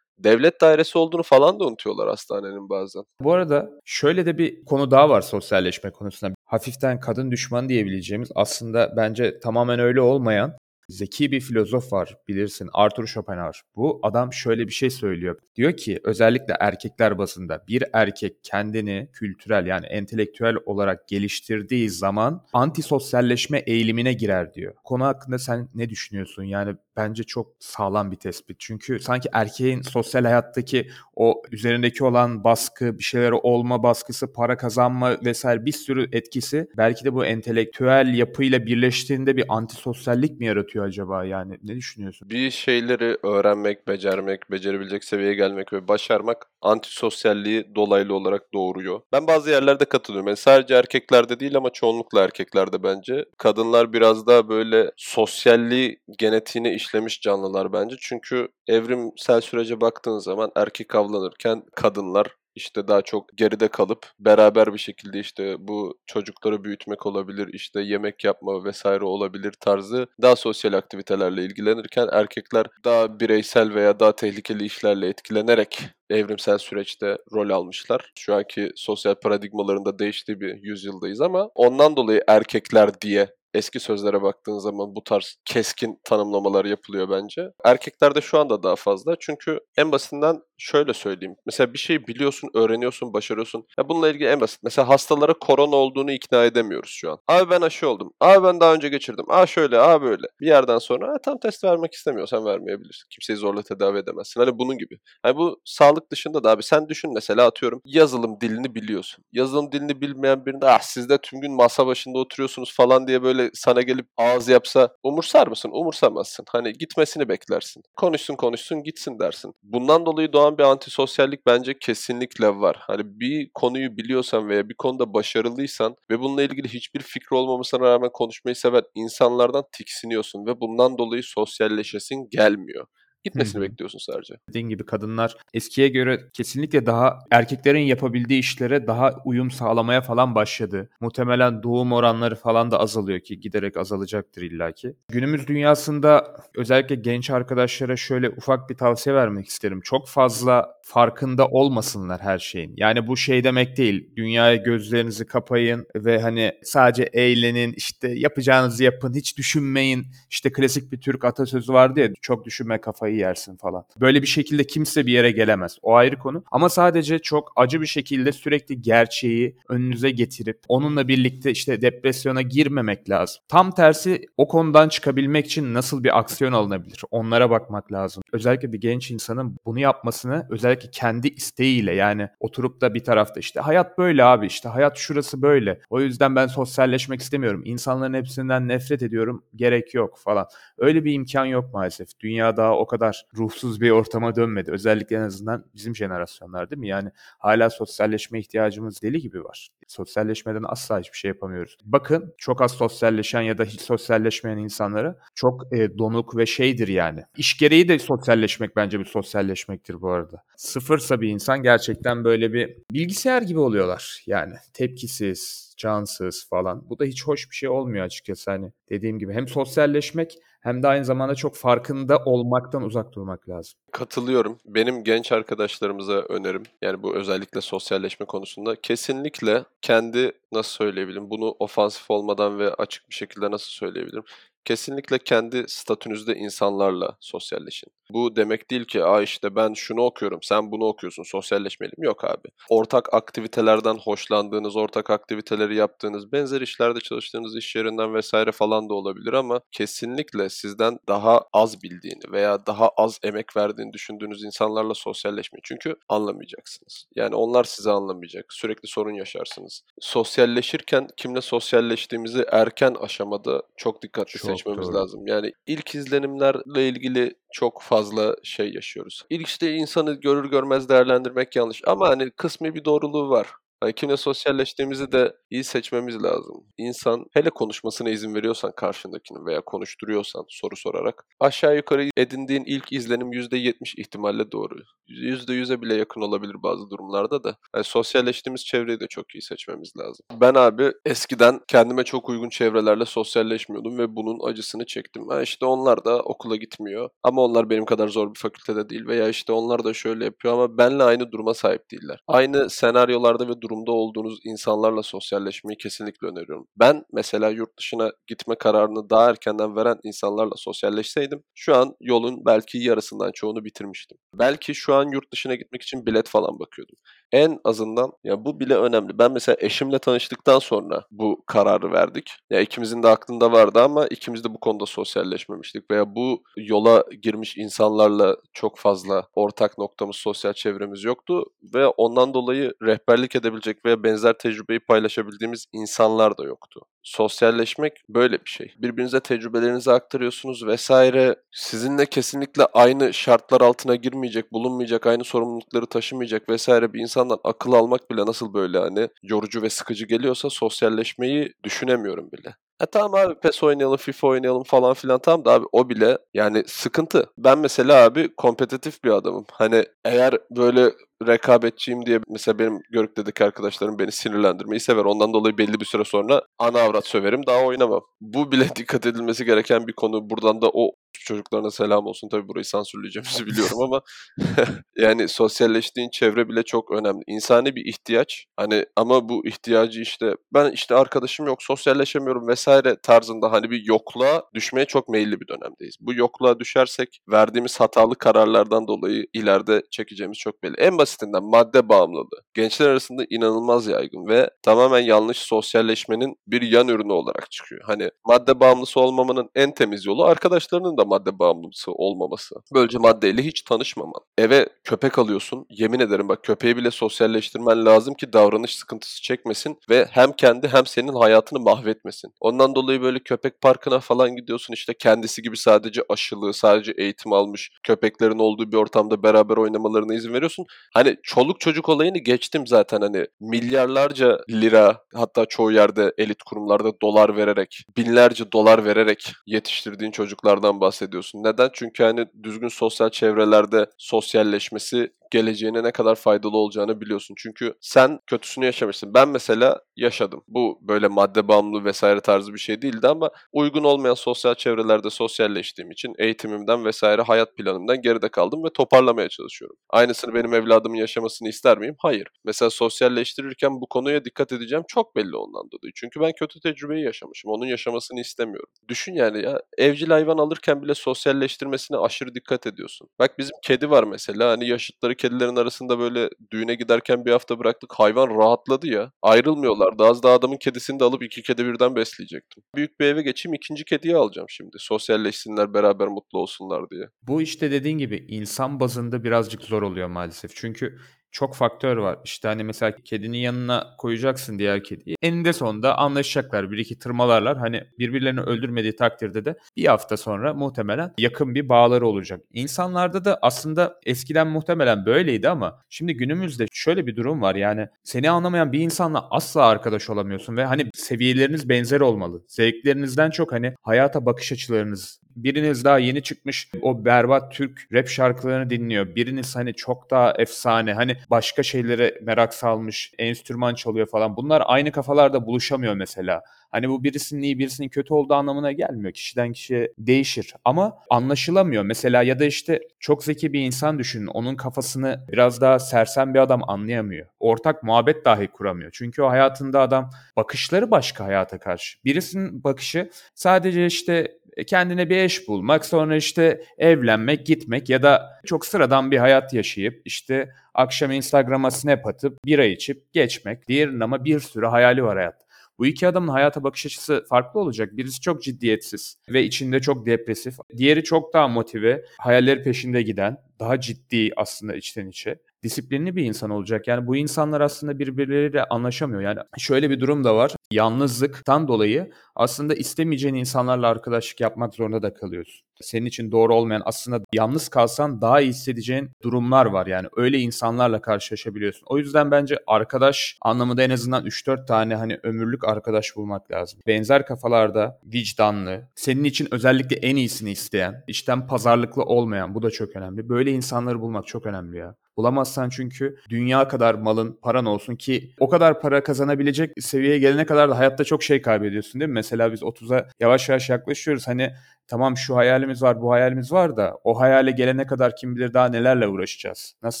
[0.18, 3.02] devlet dairesi olduğunu falan da unutuyorlar hastanenin bazen.
[3.20, 6.34] Bu arada şöyle de bir konu daha var sosyalleşme konusunda.
[6.44, 10.56] Hafiften kadın düşman diyebileceğimiz aslında bence tamamen öyle olmayan
[10.88, 13.62] zeki bir filozof var bilirsin Arthur Schopenhauer.
[13.76, 15.38] Bu adam şöyle bir şey söylüyor.
[15.56, 23.58] Diyor ki özellikle erkekler basında bir erkek kendini kültürel yani entelektüel olarak geliştirdiği zaman antisosyalleşme
[23.58, 24.74] eğilimine girer diyor.
[24.84, 26.42] Konu hakkında sen ne düşünüyorsun?
[26.42, 28.56] Yani bence çok sağlam bir tespit.
[28.60, 35.20] Çünkü sanki erkeğin sosyal hayattaki o üzerindeki olan baskı, bir şeyler olma baskısı, para kazanma
[35.24, 41.24] vesaire bir sürü etkisi belki de bu entelektüel yapıyla birleştiğinde bir antisosyallik mi yaratıyor acaba?
[41.24, 42.30] Yani ne düşünüyorsun?
[42.30, 49.00] Bir şeyleri öğrenmek, becermek, becerebilecek seviyeye gelmek ve başarmak antisosyalliği dolaylı olarak doğuruyor.
[49.12, 50.26] Ben bazı yerlerde katılıyorum.
[50.28, 53.24] Yani sadece erkeklerde değil ama çoğunlukla erkeklerde bence.
[53.38, 57.96] Kadınlar biraz daha böyle sosyalliği genetiğine işlemiş canlılar bence.
[58.00, 64.78] Çünkü evrimsel sürece baktığın zaman erkek avlanırken kadınlar işte daha çok geride kalıp beraber bir
[64.78, 71.44] şekilde işte bu çocukları büyütmek olabilir, işte yemek yapma vesaire olabilir tarzı daha sosyal aktivitelerle
[71.44, 75.78] ilgilenirken erkekler daha bireysel veya daha tehlikeli işlerle etkilenerek
[76.10, 78.12] evrimsel süreçte rol almışlar.
[78.18, 84.58] Şu anki sosyal paradigmalarında değiştiği bir yüzyıldayız ama ondan dolayı erkekler diye eski sözlere baktığın
[84.58, 87.50] zaman bu tarz keskin tanımlamalar yapılıyor bence.
[87.64, 89.16] Erkeklerde şu anda daha fazla.
[89.20, 91.36] Çünkü en basitinden şöyle söyleyeyim.
[91.46, 93.66] Mesela bir şey biliyorsun, öğreniyorsun, başarıyorsun.
[93.78, 94.60] Ya bununla ilgili en basit.
[94.62, 97.18] Mesela hastalara korona olduğunu ikna edemiyoruz şu an.
[97.28, 98.12] Abi ben aşı oldum.
[98.20, 99.24] Abi ben daha önce geçirdim.
[99.28, 100.26] Aa şöyle, aa böyle.
[100.40, 103.06] Bir yerden sonra tam test vermek istemiyorsan vermeyebilirsin.
[103.10, 104.40] Kimseyi zorla tedavi edemezsin.
[104.40, 104.98] Hani bunun gibi.
[105.22, 109.24] Hani bu sağlık dışında da abi sen düşün mesela atıyorum yazılım dilini biliyorsun.
[109.32, 113.50] Yazılım dilini bilmeyen birinde ah siz de tüm gün masa başında oturuyorsunuz falan diye böyle
[113.54, 115.70] sana gelip ağız yapsa umursar mısın?
[115.72, 116.44] Umursamazsın.
[116.52, 117.82] Hani gitmesini beklersin.
[117.96, 119.54] Konuşsun konuşsun gitsin dersin.
[119.62, 122.76] Bundan dolayı doğan an bir antisosyallik bence kesinlikle var.
[122.80, 128.10] Hani bir konuyu biliyorsan veya bir konuda başarılıysan ve bununla ilgili hiçbir fikri olmamasına rağmen
[128.12, 132.86] konuşmayı seven insanlardan tiksiniyorsun ve bundan dolayı sosyalleşesin gelmiyor.
[133.24, 133.70] Gitmesini Hı hı.
[133.70, 134.34] bekliyorsun sadece.
[134.48, 140.88] Dediğin gibi kadınlar eskiye göre kesinlikle daha erkeklerin yapabildiği işlere daha uyum sağlamaya falan başladı.
[141.00, 144.96] Muhtemelen doğum oranları falan da azalıyor ki giderek azalacaktır illaki.
[145.08, 149.80] Günümüz dünyasında özellikle genç arkadaşlara şöyle ufak bir tavsiye vermek isterim.
[149.80, 152.74] Çok fazla farkında olmasınlar her şeyin.
[152.76, 154.10] Yani bu şey demek değil.
[154.16, 160.06] Dünyaya gözlerinizi kapayın ve hani sadece eğlenin, işte yapacağınızı yapın, hiç düşünmeyin.
[160.30, 163.84] İşte klasik bir Türk atasözü vardı ya, çok düşünme kafayı yersin falan.
[164.00, 165.78] Böyle bir şekilde kimse bir yere gelemez.
[165.82, 166.44] O ayrı konu.
[166.50, 173.10] Ama sadece çok acı bir şekilde sürekli gerçeği önünüze getirip onunla birlikte işte depresyona girmemek
[173.10, 173.42] lazım.
[173.48, 177.02] Tam tersi o konudan çıkabilmek için nasıl bir aksiyon alınabilir?
[177.10, 178.22] Onlara bakmak lazım.
[178.32, 183.60] Özellikle bir genç insanın bunu yapmasını özellikle kendi isteğiyle yani oturup da bir tarafta işte
[183.60, 185.80] hayat böyle abi işte hayat şurası böyle.
[185.90, 187.62] O yüzden ben sosyalleşmek istemiyorum.
[187.64, 189.44] İnsanların hepsinden nefret ediyorum.
[189.56, 190.46] Gerek yok falan.
[190.78, 192.20] Öyle bir imkan yok maalesef.
[192.20, 194.70] Dünya daha o kadar ruhsuz bir ortama dönmedi.
[194.70, 196.88] Özellikle en azından bizim jenerasyonlar değil mi?
[196.88, 199.68] Yani hala sosyalleşme ihtiyacımız deli gibi var.
[199.88, 201.76] Sosyalleşmeden asla hiçbir şey yapamıyoruz.
[201.84, 207.20] Bakın çok az sosyalleşen ya da hiç sosyalleşmeyen insanlara çok e, donuk ve şeydir yani.
[207.36, 210.42] İş gereği de sosyalleşmek bence bir sosyalleşmektir bu arada.
[210.56, 214.22] Sıfırsa bir insan gerçekten böyle bir bilgisayar gibi oluyorlar.
[214.26, 216.90] Yani tepkisiz, cansız falan.
[216.90, 218.50] Bu da hiç hoş bir şey olmuyor açıkçası.
[218.50, 223.78] Hani dediğim gibi hem sosyalleşmek hem de aynı zamanda çok farkında olmaktan uzak durmak lazım.
[223.92, 224.58] Katılıyorum.
[224.66, 232.10] Benim genç arkadaşlarımıza önerim yani bu özellikle sosyalleşme konusunda kesinlikle kendi nasıl söyleyebilirim bunu ofansif
[232.10, 234.24] olmadan ve açık bir şekilde nasıl söyleyebilirim?
[234.64, 237.88] Kesinlikle kendi statünüzde insanlarla sosyalleşin.
[238.10, 242.02] Bu demek değil ki Aa işte ben şunu okuyorum, sen bunu okuyorsun, sosyalleşmeliyim.
[242.02, 242.48] Yok abi.
[242.68, 249.32] Ortak aktivitelerden hoşlandığınız, ortak aktiviteleri yaptığınız, benzer işlerde çalıştığınız iş yerinden vesaire falan da olabilir
[249.32, 255.62] ama kesinlikle sizden daha az bildiğini veya daha az emek verdiğini düşündüğünüz insanlarla sosyalleşmeyin.
[255.64, 257.06] Çünkü anlamayacaksınız.
[257.16, 258.44] Yani onlar sizi anlamayacak.
[258.52, 259.82] Sürekli sorun yaşarsınız.
[260.00, 264.96] Sosyalleşirken kimle sosyalleştiğimizi erken aşamada çok dikkatli Çok seçmemiz doğru.
[264.96, 265.26] lazım.
[265.26, 269.24] Yani ilk izlenimlerle ilgili çok fazla şey yaşıyoruz.
[269.30, 273.46] İlk işte insanı görür görmez değerlendirmek yanlış ama hani kısmi bir doğruluğu var.
[273.80, 276.66] Hani kimle sosyalleştiğimizi de iyi seçmemiz lazım.
[276.78, 283.32] İnsan hele konuşmasına izin veriyorsan karşındakinin veya konuşturuyorsan soru sorarak aşağı yukarı edindiğin ilk izlenim
[283.32, 284.74] %70 ihtimalle doğru.
[285.08, 287.56] %100'e bile yakın olabilir bazı durumlarda da.
[287.74, 290.26] Yani sosyalleştiğimiz çevreyi de çok iyi seçmemiz lazım.
[290.40, 295.28] Ben abi eskiden kendime çok uygun çevrelerle sosyalleşmiyordum ve bunun acısını çektim.
[295.28, 299.28] Ha işte onlar da okula gitmiyor ama onlar benim kadar zor bir fakültede değil veya
[299.28, 302.20] işte onlar da şöyle yapıyor ama benle aynı duruma sahip değiller.
[302.28, 306.66] Aynı senaryolarda ve durumda olduğunuz insanlarla sosyalleşmeyi kesinlikle öneriyorum.
[306.76, 312.78] Ben mesela yurt dışına gitme kararını daha erkenden veren insanlarla sosyalleşseydim şu an yolun belki
[312.78, 314.18] yarısından çoğunu bitirmiştim.
[314.34, 316.96] Belki şu an yurt dışına gitmek için bilet falan bakıyordum.
[317.34, 319.18] En azından ya bu bile önemli.
[319.18, 322.32] Ben mesela eşimle tanıştıktan sonra bu kararı verdik.
[322.50, 327.56] Ya ikimizin de aklında vardı ama ikimiz de bu konuda sosyalleşmemiştik veya bu yola girmiş
[327.56, 331.44] insanlarla çok fazla ortak noktamız, sosyal çevremiz yoktu
[331.74, 336.80] ve ondan dolayı rehberlik edebilecek veya benzer tecrübeyi paylaşabildiğimiz insanlar da yoktu.
[337.04, 338.74] Sosyalleşmek böyle bir şey.
[338.78, 341.36] Birbirinize tecrübelerinizi aktarıyorsunuz vesaire.
[341.52, 348.10] Sizinle kesinlikle aynı şartlar altına girmeyecek, bulunmayacak, aynı sorumlulukları taşımayacak vesaire bir insandan akıl almak
[348.10, 352.56] bile nasıl böyle hani yorucu ve sıkıcı geliyorsa sosyalleşmeyi düşünemiyorum bile.
[352.82, 356.62] E tamam abi PES oynayalım, FIFA oynayalım falan filan tamam da abi o bile yani
[356.66, 357.30] sıkıntı.
[357.38, 359.44] Ben mesela abi kompetitif bir adamım.
[359.52, 360.92] Hani eğer böyle
[361.26, 365.04] rekabetçiyim diye mesela benim Görük'teki arkadaşlarım beni sinirlendirmeyi sever.
[365.04, 368.00] Ondan dolayı belli bir süre sonra ana avrat söverim daha oynamam.
[368.20, 370.30] Bu bile dikkat edilmesi gereken bir konu.
[370.30, 372.28] Buradan da o çocuklarına selam olsun.
[372.28, 374.00] Tabii burayı sansürleyeceğimizi biliyorum ama
[374.96, 377.22] yani sosyalleştiğin çevre bile çok önemli.
[377.26, 378.46] İnsani bir ihtiyaç.
[378.56, 384.42] Hani ama bu ihtiyacı işte ben işte arkadaşım yok, sosyalleşemiyorum vesaire tarzında hani bir yokluğa
[384.54, 385.96] düşmeye çok meyilli bir dönemdeyiz.
[386.00, 390.74] Bu yokluğa düşersek verdiğimiz hatalı kararlardan dolayı ileride çekeceğimiz çok belli.
[390.78, 392.42] En basitinden madde bağımlılığı.
[392.54, 397.82] Gençler arasında inanılmaz yaygın ve tamamen yanlış sosyalleşmenin bir yan ürünü olarak çıkıyor.
[397.86, 402.54] Hani madde bağımlısı olmamanın en temiz yolu arkadaşlarının da da madde bağımlısı olmaması.
[402.74, 404.20] Böylece maddeyle hiç tanışmaman.
[404.38, 405.66] Eve köpek alıyorsun.
[405.70, 410.86] Yemin ederim bak köpeği bile sosyalleştirmen lazım ki davranış sıkıntısı çekmesin ve hem kendi hem
[410.86, 412.32] senin hayatını mahvetmesin.
[412.40, 417.70] Ondan dolayı böyle köpek parkına falan gidiyorsun işte kendisi gibi sadece aşılı, sadece eğitim almış
[417.82, 420.66] köpeklerin olduğu bir ortamda beraber oynamalarına izin veriyorsun.
[420.94, 427.36] Hani çoluk çocuk olayını geçtim zaten hani milyarlarca lira hatta çoğu yerde elit kurumlarda dolar
[427.36, 431.44] vererek, binlerce dolar vererek yetiştirdiğin çocuklardan bahsediyorsun.
[431.44, 431.70] Neden?
[431.72, 437.34] Çünkü hani düzgün sosyal çevrelerde sosyalleşmesi geleceğine ne kadar faydalı olacağını biliyorsun.
[437.38, 439.14] Çünkü sen kötüsünü yaşamışsın.
[439.14, 440.42] Ben mesela yaşadım.
[440.48, 445.90] Bu böyle madde bağımlılığı vesaire tarzı bir şey değildi ama uygun olmayan sosyal çevrelerde sosyalleştiğim
[445.90, 449.76] için eğitimimden vesaire hayat planımdan geride kaldım ve toparlamaya çalışıyorum.
[449.90, 451.96] Aynısını benim evladımın yaşamasını ister miyim?
[451.98, 452.28] Hayır.
[452.44, 455.92] Mesela sosyalleştirirken bu konuya dikkat edeceğim çok belli ondan dolayı.
[455.94, 457.50] Çünkü ben kötü tecrübeyi yaşamışım.
[457.50, 458.68] Onun yaşamasını istemiyorum.
[458.88, 463.08] Düşün yani ya evcil hayvan alırken bile sosyalleştirmesine aşırı dikkat ediyorsun.
[463.18, 467.92] Bak bizim kedi var mesela hani yaşıtları kedilerin arasında böyle düğüne giderken bir hafta bıraktık.
[467.94, 469.12] Hayvan rahatladı ya.
[469.22, 470.04] Ayrılmıyorlardı.
[470.04, 472.62] Az daha adamın kedisini de alıp iki kedi birden besleyecektim.
[472.76, 474.76] Büyük bir eve geçeyim ikinci kediyi alacağım şimdi.
[474.78, 477.08] Sosyalleşsinler beraber mutlu olsunlar diye.
[477.22, 480.50] Bu işte dediğin gibi insan bazında birazcık zor oluyor maalesef.
[480.54, 480.98] Çünkü
[481.34, 482.18] çok faktör var.
[482.24, 485.16] İşte hani mesela kedinin yanına koyacaksın diğer kediyi.
[485.22, 486.70] Eninde sonunda anlaşacaklar.
[486.70, 487.58] Bir iki tırmalarlar.
[487.58, 492.40] Hani birbirlerini öldürmediği takdirde de bir hafta sonra muhtemelen yakın bir bağları olacak.
[492.52, 497.54] İnsanlarda da aslında eskiden muhtemelen böyleydi ama şimdi günümüzde şöyle bir durum var.
[497.54, 502.42] Yani seni anlamayan bir insanla asla arkadaş olamıyorsun ve hani seviyeleriniz benzer olmalı.
[502.48, 508.70] Zevklerinizden çok hani hayata bakış açılarınız biriniz daha yeni çıkmış o berbat Türk rap şarkılarını
[508.70, 509.14] dinliyor.
[509.16, 514.36] Biriniz hani çok daha efsane hani başka şeylere merak salmış, enstrüman çalıyor falan.
[514.36, 516.42] Bunlar aynı kafalarda buluşamıyor mesela.
[516.74, 519.12] Hani bu birisinin iyi birisinin kötü olduğu anlamına gelmiyor.
[519.12, 521.82] Kişiden kişiye değişir ama anlaşılamıyor.
[521.82, 524.26] Mesela ya da işte çok zeki bir insan düşünün.
[524.26, 527.26] Onun kafasını biraz daha sersem bir adam anlayamıyor.
[527.40, 528.90] Ortak muhabbet dahi kuramıyor.
[528.94, 531.98] Çünkü o hayatında adam bakışları başka hayata karşı.
[532.04, 538.66] Birisinin bakışı sadece işte kendine bir eş bulmak, sonra işte evlenmek, gitmek ya da çok
[538.66, 543.68] sıradan bir hayat yaşayıp işte akşam Instagram'a snap atıp bira içip geçmek.
[543.68, 545.43] Diğerinin ama bir sürü hayali var hayat.
[545.78, 547.96] Bu iki adamın hayata bakış açısı farklı olacak.
[547.96, 550.54] Birisi çok ciddiyetsiz ve içinde çok depresif.
[550.76, 556.50] Diğeri çok daha motive, hayalleri peşinde giden, daha ciddi aslında içten içe disiplinli bir insan
[556.50, 556.88] olacak.
[556.88, 559.22] Yani bu insanlar aslında birbirleriyle anlaşamıyor.
[559.22, 560.52] Yani şöyle bir durum da var.
[560.70, 565.66] Yalnızlıktan dolayı aslında istemeyeceğin insanlarla arkadaşlık yapmak zorunda da kalıyorsun.
[565.80, 569.86] Senin için doğru olmayan aslında yalnız kalsan daha iyi hissedeceğin durumlar var.
[569.86, 571.82] Yani öyle insanlarla karşılaşabiliyorsun.
[571.86, 576.80] O yüzden bence arkadaş anlamında en azından 3-4 tane hani ömürlük arkadaş bulmak lazım.
[576.86, 582.96] Benzer kafalarda vicdanlı, senin için özellikle en iyisini isteyen, işten pazarlıklı olmayan bu da çok
[582.96, 583.28] önemli.
[583.28, 584.94] Böyle insanları bulmak çok önemli ya.
[585.16, 590.70] Bulamazsan çünkü dünya kadar malın, paran olsun ki o kadar para kazanabilecek seviyeye gelene kadar
[590.70, 592.14] da hayatta çok şey kaybediyorsun değil mi?
[592.14, 594.28] Mesela biz 30'a yavaş yavaş yaklaşıyoruz.
[594.28, 594.54] Hani
[594.88, 598.68] tamam şu hayalimiz var, bu hayalimiz var da o hayale gelene kadar kim bilir daha
[598.68, 599.74] nelerle uğraşacağız.
[599.82, 600.00] Nasıl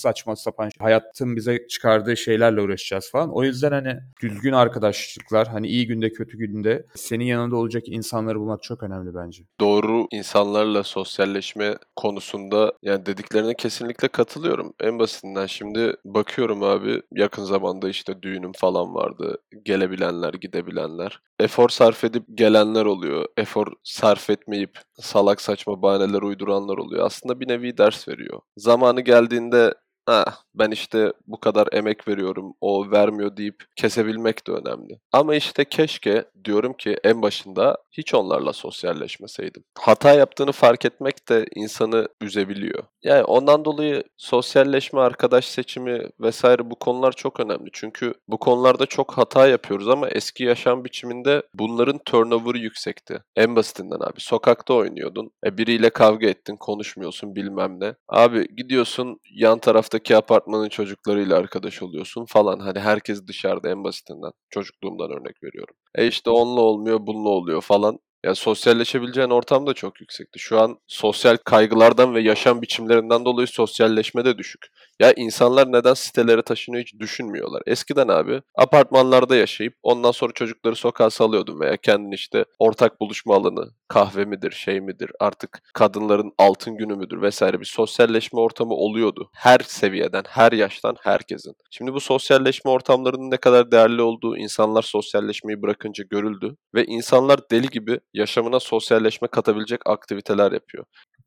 [0.00, 3.30] saçma sapan hayatın bize çıkardığı şeylerle uğraşacağız falan.
[3.34, 8.62] O yüzden hani düzgün arkadaşlıklar, hani iyi günde kötü günde senin yanında olacak insanları bulmak
[8.62, 9.44] çok önemli bence.
[9.60, 14.72] Doğru insanlarla sosyalleşme konusunda yani dediklerine kesinlikle katılıyorum.
[14.80, 19.38] En basitinden şimdi bakıyorum abi yakın zamanda işte düğünüm falan vardı.
[19.64, 21.20] Gelebilenler, gidebilenler.
[21.40, 23.26] Efor sarf edip gelenler oluyor.
[23.36, 27.06] Efor sarf etmeyip salak saçma bahaneler uyduranlar oluyor.
[27.06, 28.40] Aslında bir nevi ders veriyor.
[28.56, 29.74] Zamanı geldiğinde
[30.06, 35.00] ha ben işte bu kadar emek veriyorum, o vermiyor deyip kesebilmek de önemli.
[35.12, 39.64] Ama işte keşke diyorum ki en başında hiç onlarla sosyalleşmeseydim.
[39.78, 42.84] Hata yaptığını fark etmek de insanı üzebiliyor.
[43.02, 47.70] Yani ondan dolayı sosyalleşme, arkadaş seçimi vesaire bu konular çok önemli.
[47.72, 53.22] Çünkü bu konularda çok hata yapıyoruz ama eski yaşam biçiminde bunların turnover'ı yüksekti.
[53.36, 55.30] En basitinden abi sokakta oynuyordun.
[55.46, 57.94] E biriyle kavga ettin, konuşmuyorsun bilmem ne.
[58.08, 59.58] Abi gidiyorsun yan
[59.94, 62.58] taraftaki apartmanın çocuklarıyla arkadaş oluyorsun falan.
[62.60, 64.32] Hani herkes dışarıda en basitinden.
[64.50, 65.74] Çocukluğumdan örnek veriyorum.
[65.94, 67.98] E işte onunla olmuyor, bununla oluyor falan.
[68.24, 70.38] Yani sosyalleşebileceğin ortam da çok yüksekti.
[70.38, 74.66] Şu an sosyal kaygılardan ve yaşam biçimlerinden dolayı sosyalleşme de düşük.
[75.00, 77.62] Ya insanlar neden sitelere taşınıyor hiç düşünmüyorlar.
[77.66, 83.70] Eskiden abi apartmanlarda yaşayıp ondan sonra çocukları sokağa salıyordun veya kendin işte ortak buluşma alanı,
[83.88, 89.30] kahve midir, şey midir, artık kadınların altın günü müdür vesaire bir sosyalleşme ortamı oluyordu.
[89.34, 91.54] Her seviyeden, her yaştan, herkesin.
[91.70, 97.68] Şimdi bu sosyalleşme ortamlarının ne kadar değerli olduğu insanlar sosyalleşmeyi bırakınca görüldü ve insanlar deli
[97.68, 100.84] gibi yaşamına sosyalleşme katabilecek aktiviteler yapıyor.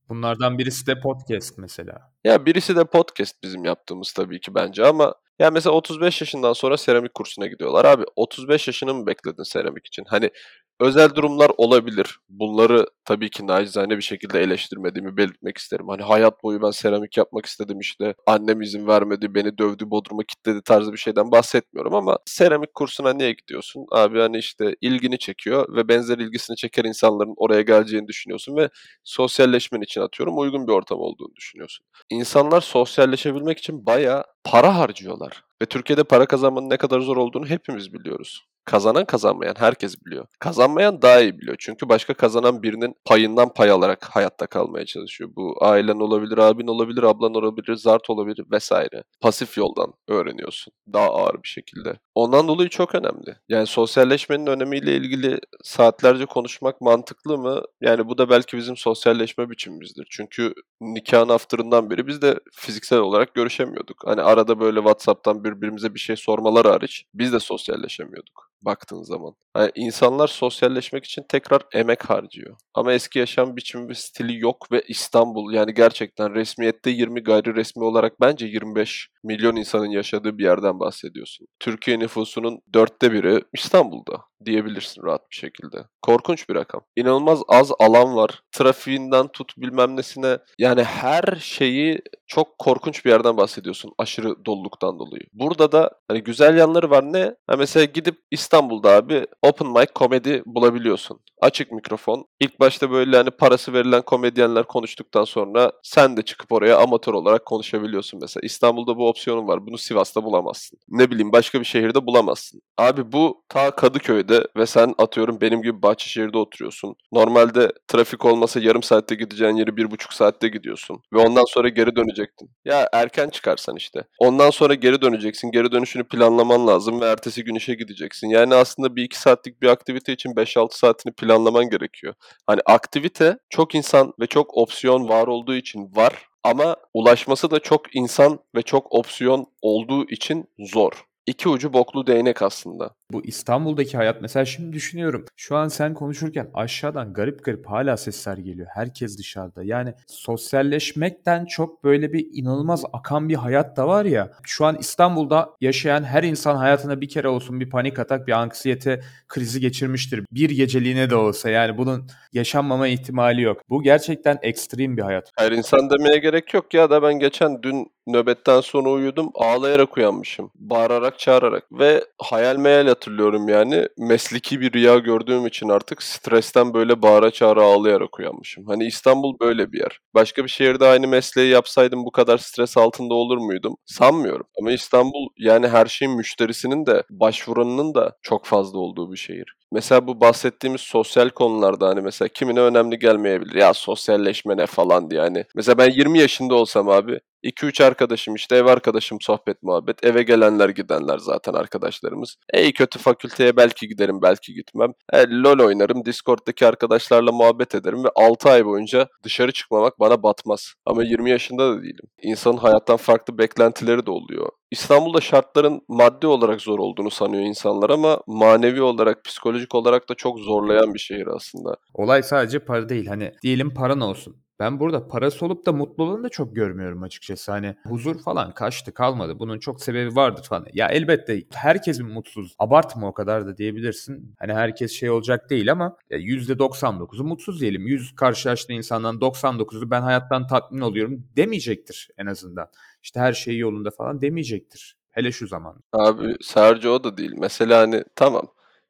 [0.09, 2.11] Bunlardan birisi de podcast mesela.
[2.23, 6.77] Ya birisi de podcast bizim yaptığımız tabii ki bence ama ya mesela 35 yaşından sonra
[6.77, 7.85] seramik kursuna gidiyorlar.
[7.85, 10.03] Abi 35 yaşını mı bekledin seramik için?
[10.07, 10.31] Hani
[10.79, 12.19] özel durumlar olabilir.
[12.29, 15.87] Bunları tabii ki nacizane bir şekilde eleştirmediğimi belirtmek isterim.
[15.89, 20.61] Hani hayat boyu ben seramik yapmak istedim işte annem izin vermedi, beni dövdü, bodruma kilitledi
[20.65, 23.85] tarzı bir şeyden bahsetmiyorum ama seramik kursuna niye gidiyorsun?
[23.91, 28.69] Abi hani işte ilgini çekiyor ve benzer ilgisini çeker insanların oraya geleceğini düşünüyorsun ve
[29.03, 31.85] sosyalleşmen için atıyorum uygun bir ortam olduğunu düşünüyorsun.
[32.09, 35.43] İnsanlar sosyalleşebilmek için bayağı para harcıyorlar.
[35.61, 38.47] Ve Türkiye'de para kazanmanın ne kadar zor olduğunu hepimiz biliyoruz.
[38.67, 40.25] Kazanan kazanmayan herkes biliyor.
[40.39, 41.55] Kazanmayan daha iyi biliyor.
[41.59, 45.29] Çünkü başka kazanan birinin payından pay alarak hayatta kalmaya çalışıyor.
[45.35, 49.03] Bu ailen olabilir, abin olabilir, ablan olabilir, zart olabilir vesaire.
[49.21, 50.73] Pasif yoldan öğreniyorsun.
[50.93, 51.99] Daha ağır bir şekilde.
[52.15, 53.35] Ondan dolayı çok önemli.
[53.49, 57.61] Yani sosyalleşmenin önemiyle ilgili saatlerce konuşmak mantıklı mı?
[57.81, 60.07] Yani bu da belki bizim sosyalleşme biçimimizdir.
[60.09, 63.97] Çünkü nikahın after'ından beri biz de fiziksel olarak görüşemiyorduk.
[64.05, 69.35] Hani arada böyle WhatsApp'tan birbirimize bir şey sormaları hariç biz de sosyalleşemiyorduk baktığın zaman.
[69.57, 72.55] Yani insanlar sosyalleşmek için tekrar emek harcıyor.
[72.73, 77.83] Ama eski yaşam biçimi ve stili yok ve İstanbul yani gerçekten resmiyette 20 gayri resmi
[77.83, 81.47] olarak bence 25 milyon insanın yaşadığı bir yerden bahsediyorsun.
[81.59, 85.77] Türkiye nüfusunun dörtte biri İstanbul'da diyebilirsin rahat bir şekilde.
[86.01, 86.81] Korkunç bir rakam.
[86.95, 88.41] İnanılmaz az alan var.
[88.51, 95.23] Trafiğinden tut bilmem nesine yani her şeyi çok korkunç bir yerden bahsediyorsun aşırı doluluktan dolayı.
[95.33, 97.35] Burada da hani güzel yanları var ne?
[97.47, 101.19] Ha mesela gidip İstanbul'da abi open mic komedi bulabiliyorsun.
[101.41, 102.25] Açık mikrofon.
[102.39, 107.45] İlk başta böyle hani parası verilen komedyenler konuştuktan sonra sen de çıkıp oraya amatör olarak
[107.45, 108.41] konuşabiliyorsun mesela.
[108.45, 109.67] İstanbul'da bu opsiyonun var.
[109.67, 110.79] Bunu Sivas'ta bulamazsın.
[110.89, 112.61] Ne bileyim başka bir şehirde bulamazsın.
[112.77, 116.95] Abi bu ta Kadıköy'de ve sen atıyorum benim gibi Bahçeşehir'de oturuyorsun.
[117.11, 121.01] Normalde trafik olmasa yarım saatte gideceğin yeri bir buçuk saatte gidiyorsun.
[121.13, 122.49] Ve ondan sonra geri dönecektin.
[122.65, 124.03] Ya erken çıkarsan işte.
[124.19, 125.51] Ondan sonra geri döneceksin.
[125.51, 128.29] Geri dönüşünü planlaman lazım ve ertesi gün işe gideceksin.
[128.29, 132.13] Yani aslında bir iki saatlik bir aktivite için 5-6 saatini planlaman gerekiyor.
[132.47, 137.95] Hani aktivite çok insan ve çok opsiyon var olduğu için var ama ulaşması da çok
[137.95, 140.91] insan ve çok opsiyon olduğu için zor.
[141.25, 142.95] İki ucu boklu değnek aslında.
[143.11, 145.25] Bu İstanbul'daki hayat mesela şimdi düşünüyorum.
[145.35, 148.67] Şu an sen konuşurken aşağıdan garip garip hala sesler geliyor.
[148.73, 149.63] Herkes dışarıda.
[149.63, 154.31] Yani sosyalleşmekten çok böyle bir inanılmaz akan bir hayat da var ya.
[154.43, 159.01] Şu an İstanbul'da yaşayan her insan hayatına bir kere olsun bir panik atak, bir anksiyete
[159.27, 160.25] krizi geçirmiştir.
[160.31, 163.61] Bir geceliğine de olsa yani bunun yaşanmama ihtimali yok.
[163.69, 165.31] Bu gerçekten ekstrem bir hayat.
[165.37, 170.51] Her insan demeye gerek yok ya da ben geçen dün nöbetten sonra uyudum ağlayarak uyanmışım.
[170.55, 173.87] Bağırarak çağırarak ve hayal meyal hatırlıyorum yani.
[173.97, 178.67] Mesleki bir rüya gördüğüm için artık stresten böyle bağıra çağıra ağlayarak uyanmışım.
[178.67, 179.99] Hani İstanbul böyle bir yer.
[180.13, 183.75] Başka bir şehirde aynı mesleği yapsaydım bu kadar stres altında olur muydum?
[183.85, 184.47] Sanmıyorum.
[184.59, 189.53] Ama İstanbul yani her şeyin müşterisinin de başvuranının da çok fazla olduğu bir şehir.
[189.71, 193.55] Mesela bu bahsettiğimiz sosyal konularda hani mesela kimine önemli gelmeyebilir.
[193.55, 195.45] Ya sosyalleşme ne falan diye hani.
[195.55, 200.03] Mesela ben 20 yaşında olsam abi 2-3 arkadaşım işte ev arkadaşım sohbet muhabbet.
[200.05, 202.35] Eve gelenler gidenler zaten arkadaşlarımız.
[202.53, 204.91] E kötü fakülteye belki giderim belki gitmem.
[205.13, 210.73] E, LOL oynarım Discord'daki arkadaşlarla muhabbet ederim ve 6 ay boyunca dışarı çıkmamak bana batmaz.
[210.85, 212.05] Ama 20 yaşında da değilim.
[212.21, 214.49] İnsanın hayattan farklı beklentileri de oluyor.
[214.71, 220.39] İstanbul'da şartların maddi olarak zor olduğunu sanıyor insanlar ama manevi olarak, psikolojik olarak da çok
[220.39, 221.75] zorlayan bir şehir aslında.
[221.93, 223.07] Olay sadece para değil.
[223.07, 224.46] Hani diyelim paran olsun.
[224.59, 227.51] Ben burada parası olup da mutluluğunu da çok görmüyorum açıkçası.
[227.51, 229.39] Hani huzur falan kaçtı kalmadı.
[229.39, 230.65] Bunun çok sebebi vardır falan.
[230.73, 232.55] Ya elbette herkesin mutsuz.
[232.59, 234.35] Abartma o kadar da diyebilirsin.
[234.39, 237.87] Hani herkes şey olacak değil ama %99'u mutsuz diyelim.
[237.87, 242.67] 100 karşılaştığı insandan 99'u ben hayattan tatmin oluyorum demeyecektir en azından.
[243.03, 244.97] İşte her şey yolunda falan demeyecektir.
[245.09, 245.83] Hele şu zaman.
[245.93, 247.33] Abi sadece o da değil.
[247.37, 248.47] Mesela hani tamam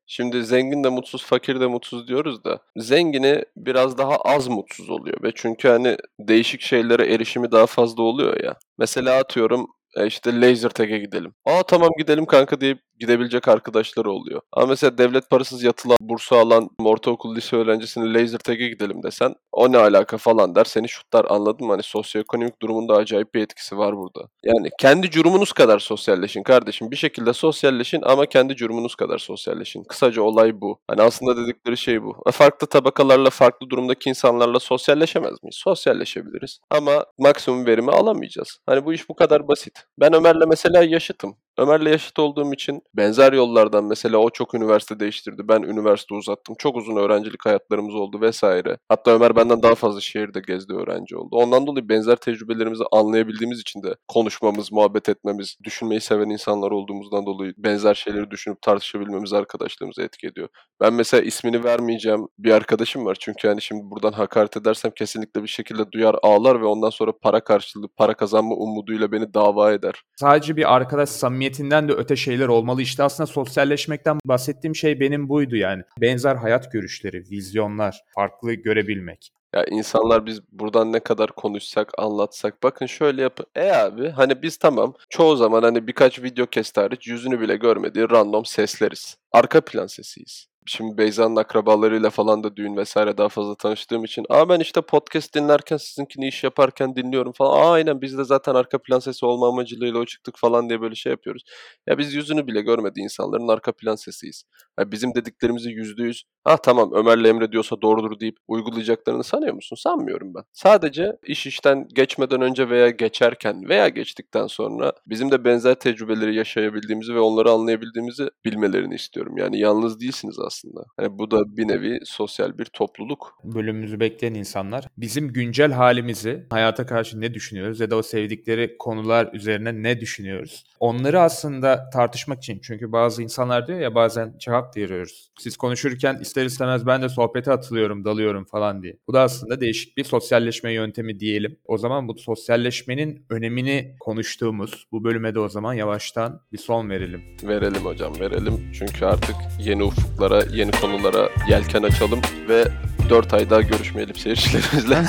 [0.08, 5.24] Şimdi zengin de mutsuz, fakir de mutsuz diyoruz da zengini biraz daha az mutsuz oluyor
[5.24, 8.56] ve çünkü hani değişik şeylere erişimi daha fazla oluyor ya.
[8.78, 11.34] Mesela atıyorum E işte laser tag'e gidelim.
[11.45, 14.41] Aa tamam gidelim kanka deyip gidebilecek arkadaşları oluyor.
[14.54, 19.71] Ama mesela devlet parasız yatılı bursu alan ortaokul lise öğrencisini laser tag'e gidelim desen o
[19.71, 21.73] ne alaka falan der seni şutlar anladın mı?
[21.73, 24.30] Hani sosyoekonomik durumunda acayip bir etkisi var burada.
[24.43, 26.91] Yani kendi curumunuz kadar sosyalleşin kardeşim.
[26.91, 29.84] Bir şekilde sosyalleşin ama kendi curumunuz kadar sosyalleşin.
[29.84, 30.80] Kısaca olay bu.
[30.89, 32.15] Hani aslında dedikleri şey bu.
[32.28, 35.56] E, Farklı tabakalarla, farklı durumdaki insanlarla sosyalleşemez miyiz?
[35.56, 36.60] Sosyalleşebiliriz.
[36.69, 38.60] Ama maksimum verimi alamayacağız.
[38.65, 39.87] Hani bu iş bu kadar basit.
[40.00, 41.38] Ben Ömer'le mesela yaşıtım.
[41.58, 45.48] Ömer'le yaşıt olduğum için benzer yollardan mesela o çok üniversite değiştirdi.
[45.48, 46.56] Ben üniversite uzattım.
[46.60, 48.78] Çok uzun öğrencilik hayatlarımız oldu vesaire.
[48.89, 51.30] Hatta Ömer benden daha fazla şehirde gezdi öğrenci oldu.
[51.32, 57.54] Ondan dolayı benzer tecrübelerimizi anlayabildiğimiz için de konuşmamız, muhabbet etmemiz, düşünmeyi seven insanlar olduğumuzdan dolayı
[57.58, 60.48] benzer şeyleri düşünüp tartışabilmemiz arkadaşlığımıza etki ediyor.
[60.82, 63.17] Ben mesela ismini vermeyeceğim bir arkadaşım var.
[63.20, 67.43] Çünkü hani şimdi buradan hakaret edersem kesinlikle bir şekilde duyar ağlar ve ondan sonra para
[67.43, 70.04] karşılığı, para kazanma umuduyla beni dava eder.
[70.15, 71.10] Sadece bir arkadaş
[71.47, 72.81] samimiyetinden de öte şeyler olmalı.
[72.81, 75.83] İşte aslında sosyalleşmekten bahsettiğim şey benim buydu yani.
[76.01, 79.31] Benzer hayat görüşleri, vizyonlar, farklı görebilmek.
[79.55, 83.45] Ya insanlar biz buradan ne kadar konuşsak, anlatsak bakın şöyle yapın.
[83.55, 88.10] E abi hani biz tamam çoğu zaman hani birkaç video kesti hariç yüzünü bile görmediği
[88.10, 89.17] random sesleriz.
[89.31, 90.47] Arka plan sesiyiz.
[90.69, 95.36] Şimdi Beyza'nın akrabalarıyla falan da düğün vesaire daha fazla tanıştığım için aa ben işte podcast
[95.36, 97.60] dinlerken sizinkini iş yaparken dinliyorum falan.
[97.60, 100.95] Aa aynen biz de zaten arka plan sesi olma amacıyla o çıktık falan diye böyle
[100.95, 101.43] şey yapıyoruz.
[101.88, 104.43] Ya biz yüzünü bile görmediği insanların arka plan sesiyiz.
[104.80, 109.75] Ya bizim dediklerimizi yüzde yüz ah tamam Ömer'le Emre diyorsa doğrudur deyip uygulayacaklarını sanıyor musun?
[109.75, 110.43] Sanmıyorum ben.
[110.53, 117.15] Sadece iş işten geçmeden önce veya geçerken veya geçtikten sonra bizim de benzer tecrübeleri yaşayabildiğimizi
[117.15, 119.38] ve onları anlayabildiğimizi bilmelerini istiyorum.
[119.38, 120.57] Yani yalnız değilsiniz aslında.
[121.00, 123.39] Yani bu da bir nevi sosyal bir topluluk.
[123.43, 129.30] Bölümümüzü bekleyen insanlar bizim güncel halimizi, hayata karşı ne düşünüyoruz ya da o sevdikleri konular
[129.34, 130.63] üzerine ne düşünüyoruz?
[130.80, 135.32] Onları aslında tartışmak için çünkü bazı insanlar diyor ya bazen cevap veriyoruz.
[135.39, 138.98] Siz konuşurken ister istemez ben de sohbete atılıyorum, dalıyorum falan diye.
[139.08, 141.58] Bu da aslında değişik bir sosyalleşme yöntemi diyelim.
[141.65, 147.22] O zaman bu sosyalleşmenin önemini konuştuğumuz bu bölüme de o zaman yavaştan bir son verelim.
[147.43, 148.72] Verelim hocam verelim.
[148.74, 152.67] Çünkü artık yeni ufuklara, yeni konulara yelken açalım ve
[153.10, 155.03] 4 ay daha görüşmeyelim seyircilerimizle.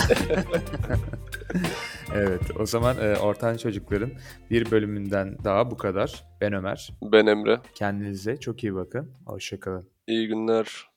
[2.14, 4.10] Evet, o zaman e, Ortan Çocukların
[4.50, 6.24] bir bölümünden daha bu kadar.
[6.40, 6.92] Ben Ömer.
[7.02, 7.60] ben Emre.
[7.74, 9.10] Kendinize çok iyi bakın.
[9.26, 9.88] Hoşçakalın.
[10.06, 10.84] İyi günler.